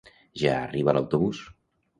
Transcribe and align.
Ja 0.43 0.55
arriba 0.61 0.97
l'autobús 0.99 1.45